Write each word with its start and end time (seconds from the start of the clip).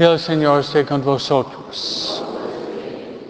El 0.00 0.18
Señor 0.18 0.60
esté 0.60 0.86
con 0.86 1.02
vosotros. 1.02 2.24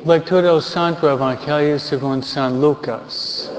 Lectura 0.05 0.53
del 0.53 0.63
Santo 0.63 1.11
Evangelio 1.11 1.81
según 1.81 2.23
San 2.23 2.61
Lucas. 2.61 3.51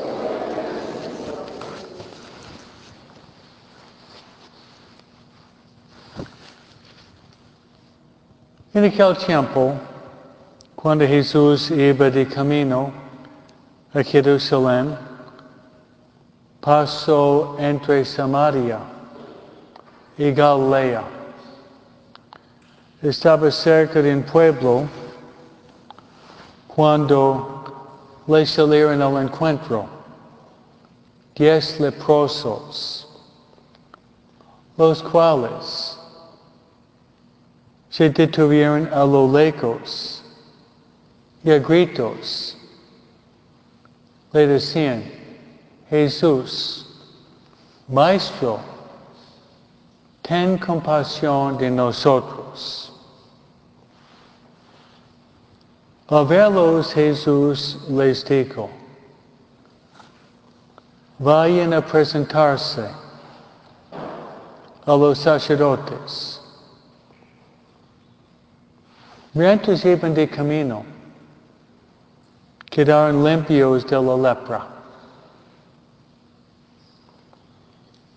En 8.74 8.86
aquel 8.86 9.18
tiempo, 9.18 9.74
cuando 10.78 11.06
Jesús 11.06 11.70
iba 11.70 12.10
de 12.10 12.26
camino 12.26 12.94
a 13.94 14.02
Jerusalén, 14.04 14.98
pasó 16.62 17.58
entre 17.60 18.06
Samaria 18.06 18.80
y 20.18 20.32
Galilea. 20.32 21.21
Estaba 23.02 23.50
cerca 23.50 24.00
de 24.00 24.14
un 24.14 24.22
pueblo 24.22 24.88
cuando 26.68 27.64
le 28.28 28.46
salieron 28.46 29.02
al 29.02 29.24
encuentro 29.24 29.88
diez 31.36 31.80
leprosos, 31.80 33.08
los 34.78 35.02
cuales 35.02 35.98
se 37.90 38.12
detuvieron 38.12 38.88
a 38.94 39.04
lo 39.04 39.32
lejos 39.32 40.24
y 41.44 41.50
a 41.50 41.58
gritos 41.58 42.56
le 44.32 44.46
decían, 44.46 45.04
Jesús, 45.90 46.86
Maestro, 47.88 48.60
ten 50.22 50.60
compasión 50.60 51.58
de 51.58 51.72
nosotros. 51.72 52.91
Al 56.12 56.26
verlos 56.26 56.92
Jesús 56.92 57.80
les 57.88 58.26
dijo, 58.26 58.70
vayan 61.18 61.74
a 61.74 61.80
presentarse 61.80 62.86
a 64.86 64.92
los 64.92 65.20
sacerdotes. 65.20 66.42
Mientras 69.34 69.86
iban 69.86 70.14
de 70.14 70.28
camino, 70.28 70.84
quedaron 72.70 73.24
limpios 73.24 73.86
de 73.88 73.96
la 73.96 74.18
lepra. 74.18 74.68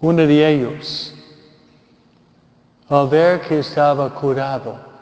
Uno 0.00 0.26
de 0.26 0.48
ellos, 0.52 1.14
al 2.88 3.08
ver 3.08 3.40
que 3.42 3.60
estaba 3.60 4.12
curado, 4.12 4.93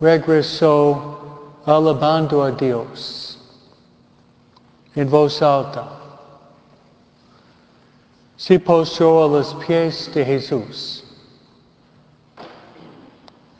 regresó 0.00 1.60
alabando 1.64 2.42
a 2.42 2.50
Dios 2.50 3.38
en 4.94 5.10
voz 5.10 5.40
alta. 5.42 5.88
Se 8.36 8.58
postró 8.60 9.24
a 9.24 9.28
los 9.28 9.54
pies 9.66 10.10
de 10.14 10.24
Jesús. 10.24 11.04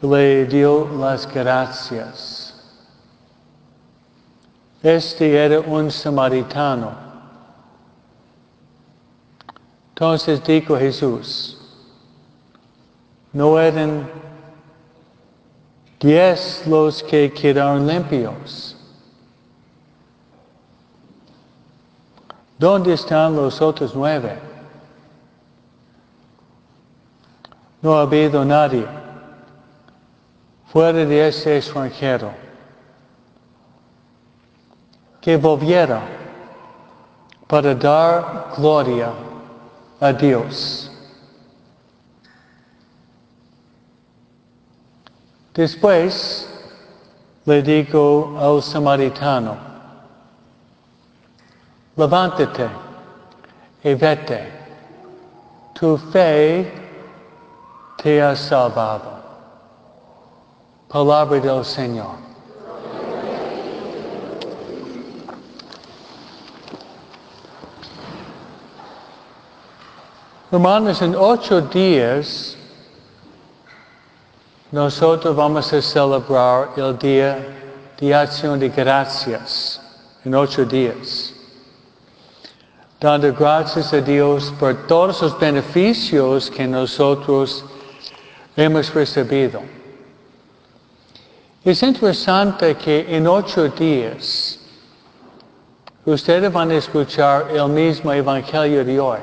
Le 0.02 0.44
dio 0.46 0.88
las 0.98 1.26
gracias. 1.32 2.54
Este 4.82 5.34
era 5.36 5.60
un 5.60 5.90
samaritano. 5.90 6.92
Entonces 9.88 10.44
dijo 10.44 10.76
Jesús, 10.76 11.58
no 13.32 13.58
eran 13.58 14.08
diez 16.00 16.66
los 16.66 17.02
que 17.02 17.32
quedaron 17.32 17.86
limpios. 17.86 18.76
¿Dónde 22.58 22.94
están 22.94 23.36
los 23.36 23.60
otros 23.60 23.94
nueve? 23.94 24.38
No 27.82 27.98
ha 27.98 28.02
habido 28.02 28.44
nadie 28.44 28.86
fuera 30.72 31.04
de 31.04 31.28
ese 31.28 31.58
extranjero 31.58 32.32
que 35.20 35.36
volviera 35.36 36.02
para 37.46 37.74
dar 37.74 38.52
gloria 38.56 39.12
a 40.00 40.12
Dios. 40.12 40.90
Después 45.56 46.46
le 47.46 47.62
digo 47.62 48.36
al 48.38 48.62
samaritano, 48.62 49.56
levántate 51.96 52.68
y 53.82 53.94
vete, 53.94 54.52
tu 55.72 55.96
fe 55.96 56.70
te 58.02 58.20
ha 58.20 58.36
salvado. 58.36 59.16
Palabra 60.88 61.40
del 61.40 61.64
Señor. 61.64 62.16
Hermanos, 70.52 71.00
en 71.00 71.16
ocho 71.16 71.62
días 71.62 72.58
nosotros 74.72 75.36
vamos 75.36 75.72
a 75.72 75.80
celebrar 75.80 76.70
el 76.76 76.98
Día 76.98 77.38
de 77.98 78.14
Acción 78.14 78.58
de 78.58 78.68
Gracias, 78.68 79.80
en 80.24 80.34
ocho 80.34 80.64
días. 80.64 81.32
Dando 82.98 83.32
gracias 83.32 83.92
a 83.92 84.00
Dios 84.00 84.52
por 84.58 84.86
todos 84.86 85.22
los 85.22 85.38
beneficios 85.38 86.50
que 86.50 86.66
nosotros 86.66 87.64
hemos 88.56 88.92
recibido. 88.92 89.60
Es 91.62 91.82
interesante 91.82 92.74
que 92.76 93.06
en 93.14 93.26
ocho 93.26 93.68
días 93.68 94.58
ustedes 96.04 96.52
van 96.52 96.70
a 96.70 96.74
escuchar 96.74 97.50
el 97.50 97.68
mismo 97.68 98.12
Evangelio 98.12 98.84
de 98.84 98.98
hoy. 98.98 99.18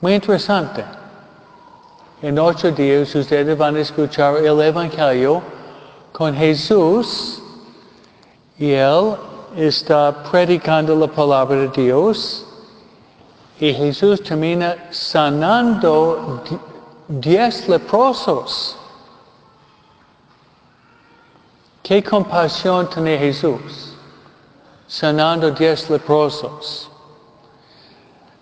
Muy 0.00 0.14
interesante. 0.14 0.84
En 2.22 2.38
ocho 2.38 2.70
días 2.70 3.14
ustedes 3.14 3.58
van 3.58 3.76
a 3.76 3.80
escuchar 3.80 4.38
el 4.38 4.58
Evangelio 4.62 5.42
con 6.12 6.34
Jesús 6.34 7.42
y 8.56 8.70
Él 8.70 9.16
está 9.54 10.22
predicando 10.30 10.96
la 10.96 11.08
palabra 11.08 11.56
de 11.56 11.68
Dios 11.68 12.46
y 13.60 13.70
Jesús 13.74 14.22
termina 14.22 14.88
sanando 14.90 16.42
diez 17.06 17.68
leprosos. 17.68 18.78
¿Qué 21.82 22.02
compasión 22.02 22.88
tiene 22.88 23.18
Jesús? 23.18 23.94
Sanando 24.86 25.50
diez 25.50 25.90
leprosos. 25.90 26.88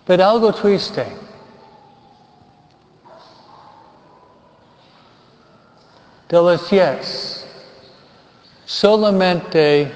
Pero 0.06 0.24
algo 0.24 0.52
triste. 0.52 1.23
De 6.28 6.36
los 6.36 6.70
diez, 6.70 7.46
solamente, 8.64 9.92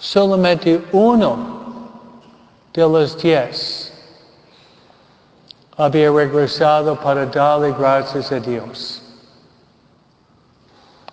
solamente 0.00 0.84
uno 0.92 1.36
de 2.72 2.82
los 2.82 3.16
diez 3.16 3.92
había 5.76 6.10
regresado 6.10 6.98
para 7.00 7.26
darle 7.26 7.72
gracias 7.72 8.32
a 8.32 8.40
Dios. 8.40 9.02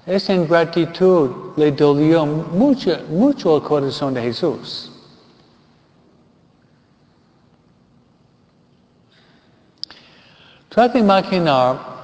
Esa 0.06 0.34
ingratitud 0.34 1.30
le 1.56 1.72
dolió 1.72 2.26
mucho, 2.26 2.98
mucho 3.10 3.56
al 3.56 3.62
corazón 3.62 4.16
de 4.16 4.24
Jesús. 4.24 4.92
Trata 10.70 10.94
de 10.94 11.00
imaginar, 11.00 11.99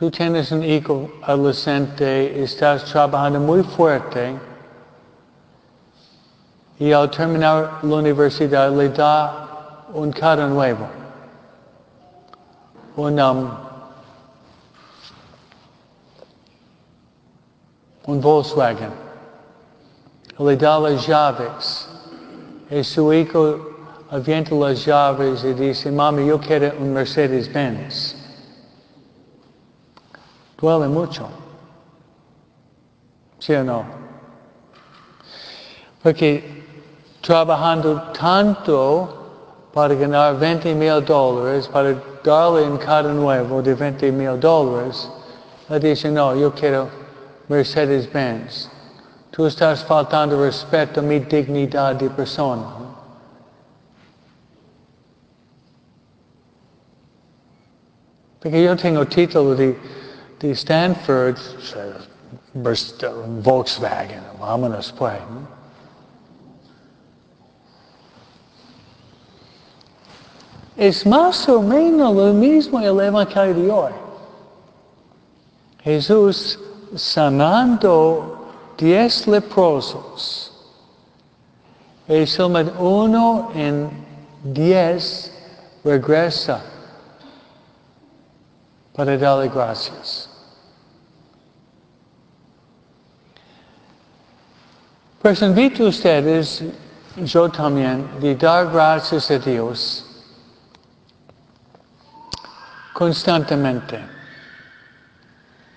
tú 0.00 0.10
tienes 0.10 0.50
un 0.50 0.64
hijo 0.64 1.10
adolescente, 1.24 2.42
estás 2.42 2.86
trabajando 2.86 3.38
muy 3.38 3.62
fuerte 3.62 4.34
y 6.78 6.90
al 6.92 7.10
terminar 7.10 7.80
la 7.82 7.96
universidad 7.96 8.72
le 8.74 8.88
da 8.88 9.84
un 9.92 10.10
carro 10.10 10.48
nuevo, 10.48 10.88
un, 12.96 13.20
um, 13.20 13.50
un 18.06 18.20
Volkswagen. 18.22 18.92
Le 20.38 20.56
da 20.56 20.78
las 20.78 21.06
llaves 21.06 21.88
y 22.70 22.82
su 22.82 23.12
hijo 23.12 23.58
avienta 24.10 24.54
las 24.54 24.82
llaves 24.82 25.44
y 25.44 25.52
dice, 25.52 25.92
mami, 25.92 26.24
yo 26.24 26.40
quiero 26.40 26.72
un 26.80 26.94
Mercedes-Benz. 26.94 28.19
Duele 30.60 30.88
mucho. 30.88 31.28
¿Sí 33.38 33.54
o 33.54 33.64
no? 33.64 33.84
Porque 36.02 36.64
trabajando 37.20 38.02
tanto 38.12 39.16
para 39.72 39.94
ganar 39.94 40.38
20 40.38 40.74
mil 40.74 41.04
dólares, 41.04 41.68
para 41.68 41.94
darle 42.24 42.64
en 42.64 42.76
cada 42.78 43.12
nuevo 43.12 43.62
de 43.62 43.74
20 43.74 44.12
mil 44.12 44.38
dólares, 44.38 45.10
le 45.68 45.78
dice, 45.78 46.10
no, 46.10 46.34
yo 46.34 46.52
quiero 46.52 46.88
Mercedes-Benz. 47.48 48.68
Tú 49.30 49.46
estás 49.46 49.84
faltando 49.84 50.42
respeto 50.42 51.00
a 51.00 51.02
mi 51.02 51.20
dignidad 51.20 51.94
de 51.94 52.10
persona. 52.10 52.64
Porque 58.40 58.62
yo 58.62 58.76
tengo 58.76 59.06
título 59.06 59.54
de, 59.54 59.78
de 60.40 60.52
Stanford, 60.52 61.36
Volkswagen, 63.42 64.22
vámonos 64.40 64.92
pues. 64.92 65.20
¿no? 65.30 65.60
Es 70.76 71.04
más 71.04 71.46
o 71.46 71.60
menos 71.60 72.16
lo 72.16 72.32
mismo 72.32 72.80
el 72.80 72.98
Evangelio 73.00 73.54
de 73.54 73.70
hoy. 73.70 73.92
Jesús 75.82 76.58
sanando 76.96 78.48
diez 78.78 79.26
leprosos. 79.26 80.52
Y 82.08 82.26
solamente 82.26 82.72
uno 82.78 83.50
en 83.54 83.90
diez 84.42 85.30
regresa 85.84 86.62
para 88.94 89.18
darle 89.18 89.50
gracias. 89.50 90.29
Pues 95.22 95.42
invito 95.42 95.84
a 95.84 95.88
ustedes, 95.88 96.64
yo 97.16 97.50
también, 97.50 98.08
de 98.20 98.34
dar 98.36 98.70
gracias 98.70 99.30
a 99.30 99.38
Dios 99.38 100.06
constantemente. 102.94 104.00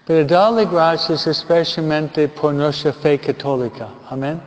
Pero 0.05 0.25
darle 0.25 0.65
gracias 0.65 1.27
especialmente 1.27 2.29
por 2.29 2.53
nuestra 2.53 2.93
fe 2.93 3.19
católica. 3.19 3.89
Amén. 4.09 4.41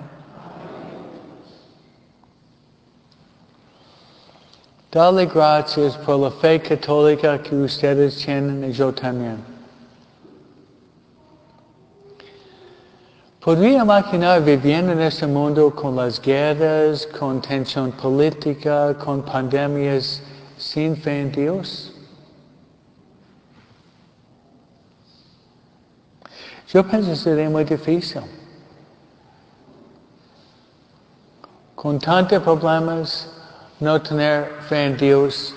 Darle 4.90 5.26
gracias 5.26 5.94
por 5.98 6.20
la 6.20 6.30
fe 6.30 6.58
católica 6.62 7.42
que 7.42 7.54
ustedes 7.54 8.16
tienen 8.16 8.64
y 8.64 8.72
yo 8.72 8.94
también. 8.94 9.55
Podría 13.46 13.82
imaginar 13.82 14.42
viviendo 14.42 14.90
en 14.90 15.00
este 15.02 15.24
mundo 15.24 15.72
con 15.72 15.94
las 15.94 16.20
guerras, 16.20 17.06
con 17.06 17.40
tensión 17.40 17.92
política, 17.92 18.92
con 18.98 19.22
pandemias, 19.22 20.20
sin 20.58 20.96
fe 20.96 21.20
en 21.20 21.30
Dios? 21.30 21.92
Yo 26.66 26.82
pienso 26.88 27.10
que 27.10 27.14
sería 27.14 27.48
muy 27.48 27.62
difícil. 27.62 28.22
Con 31.76 32.00
tantos 32.00 32.42
problemas, 32.42 33.28
no 33.78 34.02
tener 34.02 34.50
fe 34.68 34.86
en 34.86 34.96
Dios. 34.96 35.54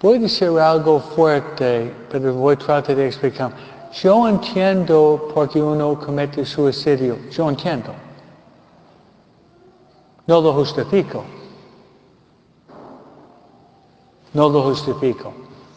Voy 0.00 0.18
a 0.18 0.20
decir 0.20 0.50
algo 0.50 1.00
fuerte, 1.00 1.94
pero 2.10 2.34
voy 2.34 2.56
a 2.56 2.58
tratar 2.58 2.94
de 2.94 3.06
explicar. 3.06 3.71
Yo 3.92 4.26
entiendo 4.26 5.28
por 5.34 5.48
qué 5.50 5.62
uno 5.62 5.98
comete 5.98 6.46
suicidio. 6.46 7.18
Yo 7.30 7.48
entiendo. 7.48 7.92
No 10.26 10.40
lo 10.40 10.54
justifico. 10.54 11.24
No 14.32 14.48
lo 14.48 14.62
justifico. 14.62 15.32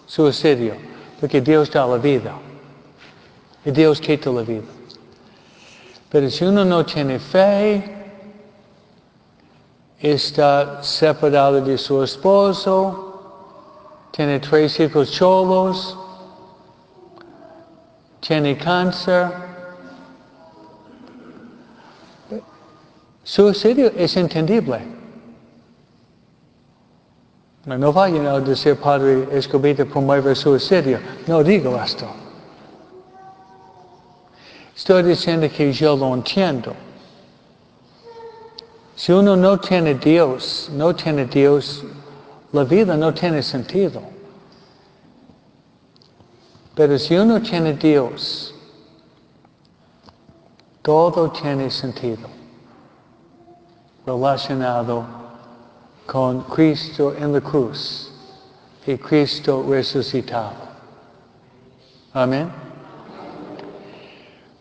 Suicidio. 0.06 0.76
Porque 1.20 1.42
Dios 1.42 1.70
da 1.72 1.86
la 1.86 1.98
vida. 1.98 2.34
Y 3.66 3.72
Dios 3.72 4.00
quita 4.00 4.30
la 4.30 4.42
vida. 4.44 4.64
Pero 6.10 6.30
si 6.30 6.46
uno 6.46 6.64
no 6.64 6.86
tiene 6.86 7.20
fe, 7.20 8.06
está 10.00 10.82
separado 10.82 11.60
de 11.60 11.78
su 11.78 12.02
esposo, 12.04 13.02
tiene 14.12 14.40
tres 14.40 14.80
hijos 14.80 15.12
cholos, 15.12 15.98
tiene 18.26 18.58
cáncer. 18.58 19.32
Suicidio 23.24 23.92
es 23.96 24.18
entendible. 24.18 24.80
No 27.66 27.92
vayan 27.92 28.28
a 28.28 28.40
decir, 28.40 28.76
Padre 28.76 29.28
Escobita 29.32 29.86
promueve 29.86 30.36
suicidio. 30.36 31.00
No 31.28 31.44
digo 31.44 31.80
esto. 31.82 32.08
Estoy 34.76 35.04
diciendo 35.04 35.48
que 35.56 35.72
yo 35.72 35.96
lo 35.96 36.14
entiendo. 36.14 36.74
Si 38.96 39.12
uno 39.12 39.36
no 39.36 39.60
tiene 39.60 39.96
Dios, 39.96 40.70
no 40.74 40.96
tiene 40.96 41.26
Dios, 41.26 41.84
la 42.52 42.64
vida 42.64 42.96
no 42.96 43.14
tiene 43.14 43.42
sentido. 43.42 44.15
Pero 46.76 47.00
si 47.00 47.16
uno 47.16 47.42
tiene 47.42 47.74
Dios, 47.74 48.54
todo 50.82 51.32
tiene 51.32 51.72
sentido 51.72 52.28
relacionado 54.06 55.06
con 56.06 56.42
Cristo 56.44 57.14
en 57.18 57.34
la 57.34 57.42
cruz 57.42 58.12
y 58.86 58.98
Cristo 58.98 59.66
resucitado. 59.68 60.54
Amén. 62.14 62.52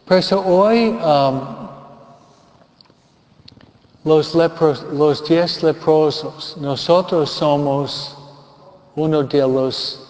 Por 0.07 0.17
eso 0.19 0.41
hoy 0.45 0.91
um, 0.91 1.65
los, 4.05 5.25
diez 5.27 5.63
leprosos, 5.63 6.56
nosotros 6.59 7.31
somos 7.31 8.17
uno 8.97 9.23
de 9.23 9.41
los 9.41 10.01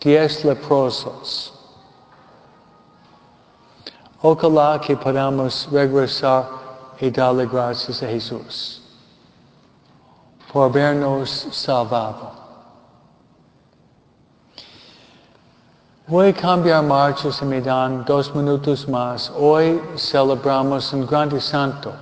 diez 0.00 0.44
leprosos. 0.44 1.53
Ojalá 4.26 4.80
que 4.80 4.96
podamos 4.96 5.68
regresar 5.70 6.48
y 6.98 7.10
darle 7.10 7.44
gracias 7.44 8.02
a 8.02 8.06
Jesús 8.06 8.80
por 10.50 10.70
habernos 10.70 11.28
salvado. 11.52 12.32
Voy 16.06 16.30
a 16.30 16.32
cambiar 16.32 16.82
marchas 16.84 17.42
y 17.42 17.44
me 17.44 17.60
dan 17.60 18.02
dos 18.06 18.34
minutos 18.34 18.88
más. 18.88 19.30
Hoy 19.36 19.78
celebramos 19.94 20.90
un 20.94 21.04
grande 21.04 21.38
santo, 21.38 21.92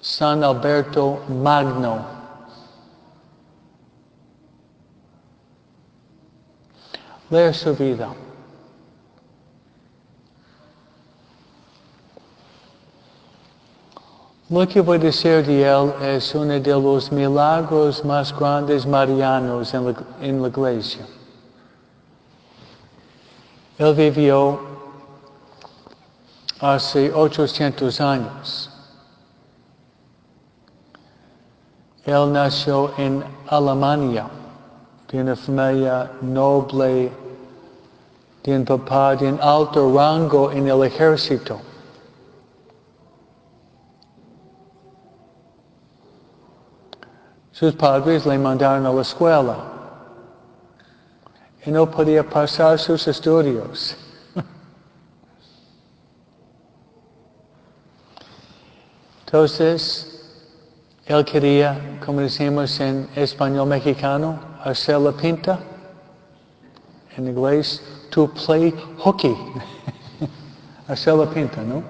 San 0.00 0.44
Alberto 0.44 1.18
Magno. 1.28 2.06
Lea 7.30 7.52
su 7.52 7.74
vida. 7.74 8.14
Lo 14.52 14.68
que 14.68 14.82
voy 14.82 14.98
a 14.98 15.00
decir 15.00 15.46
de 15.46 15.62
él 15.62 15.94
es 16.02 16.34
uno 16.34 16.60
de 16.60 16.72
los 16.72 17.10
milagros 17.10 18.04
más 18.04 18.38
grandes 18.38 18.84
marianos 18.84 19.72
en 19.72 19.86
la, 19.86 19.94
en 20.20 20.42
la 20.42 20.48
iglesia. 20.48 21.06
Él 23.78 23.94
vivió 23.94 24.60
hace 26.60 27.10
800 27.14 27.98
años. 28.02 28.70
Él 32.04 32.30
nació 32.30 32.92
en 32.98 33.24
Alemania, 33.46 34.26
de 35.10 35.22
una 35.22 35.34
familia 35.34 36.10
noble, 36.20 37.10
de 38.44 38.54
un 38.54 38.66
papá 38.66 39.16
de 39.16 39.34
alto 39.40 39.96
rango 39.96 40.52
en 40.52 40.68
el 40.68 40.84
ejército. 40.84 41.71
Sus 47.52 47.74
padres 47.74 48.26
le 48.26 48.38
mandaron 48.38 48.86
a 48.86 48.92
la 48.92 49.02
escuela 49.02 49.56
y 51.64 51.70
no 51.70 51.90
podía 51.90 52.28
pasar 52.28 52.78
sus 52.78 53.06
estudios. 53.06 53.94
Entonces, 59.26 60.08
él 61.06 61.24
quería, 61.24 61.98
como 62.04 62.20
decimos 62.20 62.80
en 62.80 63.08
español 63.14 63.68
mexicano, 63.68 64.40
hacer 64.64 64.98
la 64.98 65.12
pinta. 65.12 65.58
En 67.16 67.28
inglés, 67.28 67.82
to 68.10 68.28
play 68.28 68.74
hockey. 68.98 69.36
hacer 70.88 71.14
la 71.14 71.28
pinta, 71.28 71.60
¿no? 71.62 71.82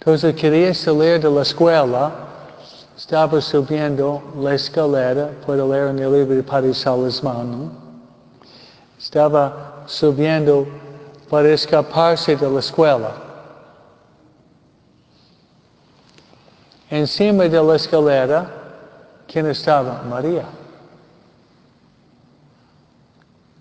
Entonces 0.00 0.34
quería 0.34 0.72
salir 0.74 1.20
de 1.20 1.30
la 1.30 1.42
escuela, 1.42 2.29
estaba 3.00 3.40
subiendo 3.40 4.22
la 4.36 4.54
escalera, 4.54 5.30
puedo 5.46 5.72
leer 5.72 5.88
en 5.88 6.00
el 6.00 6.12
libro 6.12 6.34
de 6.34 6.42
Padre 6.42 6.74
Salismán, 6.74 7.50
¿no? 7.50 7.72
Estaba 8.98 9.84
subiendo 9.86 10.66
para 11.30 11.48
escaparse 11.48 12.36
de 12.36 12.50
la 12.50 12.60
escuela. 12.60 13.12
Encima 16.90 17.44
de 17.44 17.62
la 17.62 17.76
escalera, 17.76 18.50
¿quién 19.26 19.46
estaba? 19.46 20.02
María. 20.02 20.44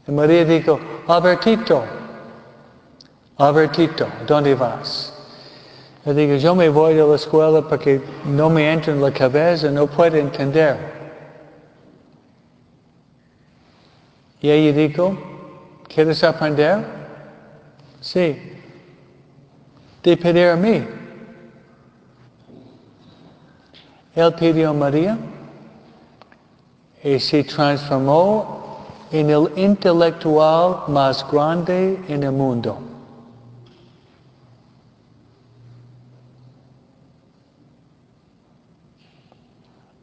Y 0.05 0.11
María 0.11 0.43
dijo, 0.43 0.77
Albertito, 1.07 1.85
Albertito, 3.37 4.05
¿dónde 4.27 4.53
vas? 4.53 5.08
Yo 6.05 6.13
digo, 6.13 6.35
yo 6.35 6.55
me 6.55 6.69
voy 6.69 6.93
de 6.93 7.05
la 7.05 7.15
escuela 7.15 7.61
porque 7.67 8.01
no 8.25 8.49
me 8.49 8.71
entra 8.71 8.93
en 8.93 9.01
la 9.01 9.11
cabeza, 9.11 9.69
no 9.69 9.85
puedo 9.85 10.15
entender. 10.15 10.77
Y 14.41 14.49
ella 14.49 14.77
dijo, 14.77 15.17
¿quieres 15.87 16.23
aprender? 16.23 16.85
Sí. 17.99 18.37
De 20.01 20.15
pedir 20.15 20.47
a 20.47 20.55
mí. 20.55 20.87
Él 24.15 24.33
pidió 24.33 24.69
a 24.69 24.73
María 24.73 25.17
y 27.03 27.19
se 27.19 27.43
transformó 27.43 28.85
en 29.11 29.29
el 29.29 29.51
intelectual 29.57 30.83
más 30.87 31.29
grande 31.29 32.01
en 32.07 32.23
el 32.23 32.31
mundo. 32.31 32.77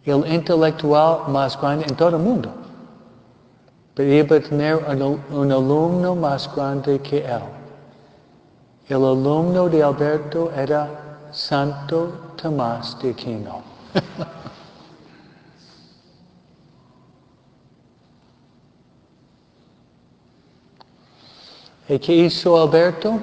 El 0.06 0.24
intelectual 0.32 1.28
más 1.28 1.60
grande 1.60 1.84
en 1.86 1.96
todo 1.96 2.10
el 2.10 2.22
mundo. 2.22 2.50
Pero 3.94 4.12
iba 4.12 4.36
a 4.36 4.40
tener 4.40 4.76
un, 4.76 5.20
un 5.30 5.52
alumno 5.52 6.14
más 6.14 6.48
grande 6.54 7.00
que 7.00 7.18
él. 7.18 7.42
El 8.88 9.04
alumno 9.04 9.68
de 9.68 9.82
Alberto 9.82 10.52
era 10.52 10.88
Santo 11.32 12.12
Tomás 12.36 12.96
de 13.02 13.10
Aquino. 13.10 13.62
¿Y 21.88 21.98
qué 21.98 22.14
hizo 22.14 22.60
Alberto? 22.60 23.20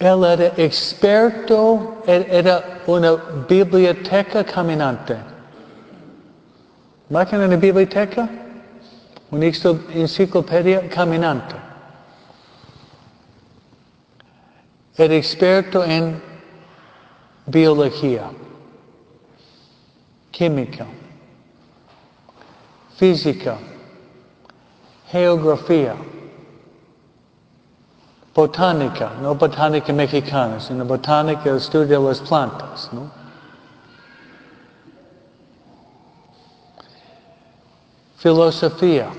Él 0.00 0.24
era 0.24 0.46
experto, 0.56 2.02
era 2.06 2.80
una 2.86 3.16
biblioteca 3.46 4.42
caminante. 4.42 5.14
¿Máquina 7.10 7.44
una 7.44 7.56
biblioteca? 7.56 8.26
Una 9.30 9.44
enciclopedia 9.44 10.88
caminante. 10.88 11.54
Era 14.96 15.14
experto 15.14 15.84
en 15.84 16.22
biología, 17.44 18.30
química, 20.30 20.86
física, 22.96 23.58
geografía, 25.10 25.94
botánica, 28.34 29.10
no 29.20 29.34
botánica 29.34 29.92
mexicana, 29.92 30.60
sino 30.60 30.84
botánica, 30.84 31.52
de 31.52 31.98
las 31.98 32.20
plantas, 32.20 32.90
¿no? 32.92 33.10
Filosofía, 38.16 39.10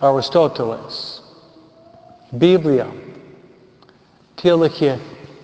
Aristóteles, 0.00 1.22
Biblia, 2.30 2.86
teología, 4.36 4.98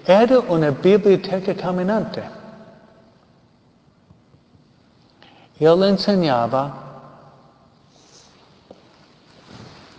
era 0.06 0.40
una 0.40 0.71
biblioteca 0.71 1.54
caminante. 1.54 2.23
Él 5.59 5.83
enseñaba 5.85 6.83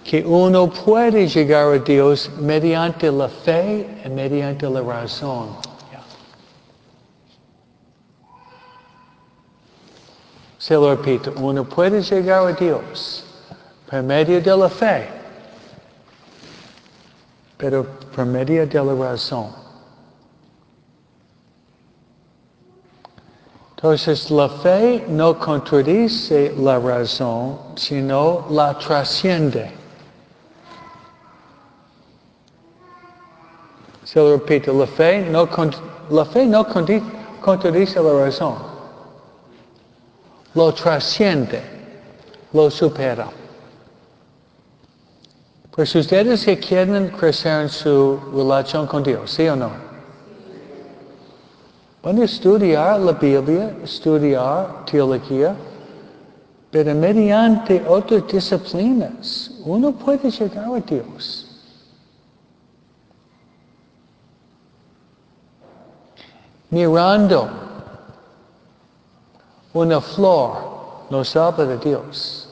que 0.06 0.24
uno 0.24 0.70
puede 0.70 1.28
llegar 1.28 1.74
a 1.74 1.80
Dios 1.80 2.30
mediante 2.40 3.12
la 3.12 3.28
fe 3.28 3.88
y 4.06 4.10
mediante 4.10 4.70
la 4.70 4.82
razón. 4.82 5.48
Se 10.60 10.76
lo 10.76 10.96
repito, 10.96 11.34
uno 11.38 11.64
puede 11.64 12.04
llegar 12.04 12.48
a 12.48 12.54
Dios 12.54 13.24
por 13.90 14.04
medio 14.04 14.40
de 14.40 14.58
la 14.58 14.70
fe, 14.70 15.08
pero 17.58 17.86
por 18.16 18.26
medio 18.26 18.68
de 18.68 18.84
la 18.84 18.94
razón. 18.94 19.48
Entonces 23.72 24.30
la 24.30 24.50
fe 24.50 25.04
no 25.08 25.38
contradice 25.40 26.54
la 26.58 26.80
razón, 26.80 27.58
sino 27.76 28.46
la 28.52 28.78
trasciende. 28.78 29.85
Se 34.06 34.20
lo 34.20 34.38
repito, 34.38 34.72
la 34.72 34.86
fe 34.86 35.28
no, 35.30 35.50
la 36.12 36.26
fe 36.26 36.46
no 36.46 36.66
contradice 37.42 38.02
la 38.02 38.14
razón. 38.26 38.56
Lo 40.54 40.72
trasciende, 40.74 41.60
lo 42.54 42.70
supera. 42.70 43.28
Pues 45.72 45.94
ustedes 45.96 46.46
que 46.46 46.58
quieren 46.58 47.10
crecer 47.10 47.64
en 47.64 47.70
su 47.70 48.18
relación 48.34 48.86
con 48.88 49.04
Dios, 49.04 49.32
¿sí 49.32 49.48
o 49.48 49.56
no? 49.56 49.72
Van 52.04 52.22
estudiar 52.22 53.00
la 53.00 53.14
Biblia, 53.14 53.76
estudiar 53.84 54.86
teología, 54.86 55.56
pero 56.70 56.94
mediante 56.94 57.84
otras 57.88 58.28
disciplinas 58.28 59.52
uno 59.66 59.92
puede 59.92 60.30
llegar 60.30 60.66
a 60.66 60.80
Dios. 60.80 61.45
Mirando 66.70 67.50
una 69.74 70.00
flor, 70.02 70.58
nos 71.10 71.36
habla 71.36 71.66
de 71.66 71.78
Dios. 71.78 72.50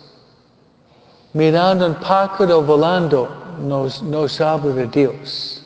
Mirando 1.34 1.88
un 1.88 1.96
pájaro 1.96 2.62
volando, 2.62 3.28
nos, 3.62 4.04
nos 4.04 4.40
habla 4.42 4.74
de 4.76 4.88
Dios. 4.88 5.64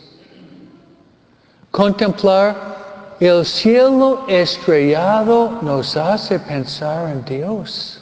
Contemplar 1.71 2.77
el 3.19 3.45
cielo 3.45 4.25
estrellado 4.27 5.59
nos 5.61 5.97
hace 5.97 6.39
pensar 6.39 7.09
en 7.09 7.25
Dios. 7.25 7.99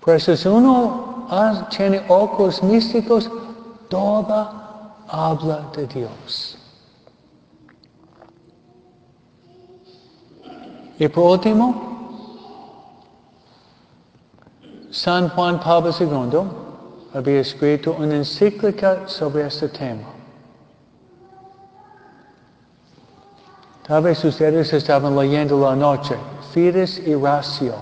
Pues 0.00 0.24
si 0.24 0.48
uno 0.48 1.26
tiene 1.70 2.04
ojos 2.08 2.62
místicos, 2.62 3.30
toda 3.88 4.94
habla 5.08 5.70
de 5.74 5.86
Dios. 5.86 6.58
Y 11.02 11.08
por 11.08 11.32
último, 11.32 11.74
San 14.92 15.30
Juan 15.30 15.58
Pablo 15.58 15.90
II 15.98 16.42
había 17.12 17.40
escrito 17.40 17.96
una 17.98 18.18
encíclica 18.18 19.08
sobre 19.08 19.48
este 19.48 19.68
tema. 19.70 20.08
Tal 23.84 24.04
vez 24.04 24.24
ustedes 24.24 24.72
estaban 24.72 25.16
leyendo 25.16 25.58
la 25.58 25.74
noche, 25.74 26.14
Fides 26.52 27.00
y 27.04 27.16
Ratio. 27.16 27.74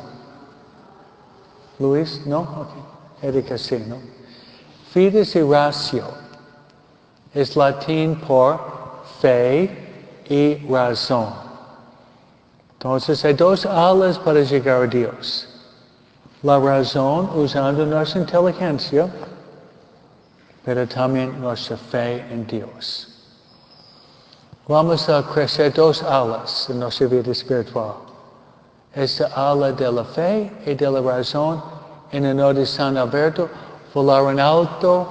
Luis, 1.78 2.22
¿no? 2.24 2.40
Okay. 2.40 3.28
Erika 3.28 3.58
sí, 3.58 3.84
¿no? 3.86 3.98
Fides 4.94 5.36
y 5.36 5.42
Ratio 5.42 6.04
es 7.34 7.54
latín 7.54 8.18
por 8.26 8.58
fe 9.20 9.68
y 10.26 10.66
razón. 10.72 11.49
Entonces 12.80 13.22
hay 13.26 13.34
dos 13.34 13.66
alas 13.66 14.18
para 14.18 14.40
llegar 14.40 14.84
a 14.84 14.86
Dios. 14.86 15.46
La 16.42 16.58
razón 16.58 17.28
usando 17.38 17.84
nuestra 17.84 18.22
inteligencia, 18.22 19.06
pero 20.64 20.88
también 20.88 21.38
nuestra 21.42 21.76
fe 21.76 22.24
en 22.32 22.46
Dios. 22.46 23.06
Vamos 24.66 25.10
a 25.10 25.22
crecer 25.22 25.74
dos 25.74 26.02
alas 26.02 26.70
en 26.70 26.80
nuestra 26.80 27.06
vida 27.06 27.30
espiritual. 27.32 27.96
Esta 28.94 29.26
ala 29.34 29.72
de 29.72 29.92
la 29.92 30.04
fe 30.04 30.50
y 30.64 30.74
de 30.74 30.90
la 30.90 31.02
razón 31.02 31.62
en 32.12 32.24
honor 32.24 32.54
de 32.54 32.64
San 32.64 32.96
Alberto, 32.96 33.46
volar 33.92 34.32
en 34.32 34.40
alto 34.40 35.06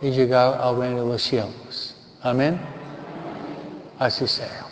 y 0.00 0.10
llegar 0.10 0.58
al 0.58 0.74
reino 0.78 1.02
de 1.02 1.06
los 1.12 1.22
cielos. 1.22 1.94
Amén. 2.22 2.58
Así 3.98 4.26
sea. 4.26 4.69